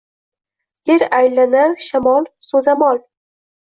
Gir 0.91 1.05
aylanar 1.19 1.79
shamol– 1.91 2.29
soʼzamol 2.51 3.05